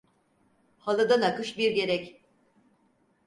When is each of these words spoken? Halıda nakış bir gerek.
Halıda 0.79 1.21
nakış 1.21 1.57
bir 1.57 1.71
gerek. 1.71 2.21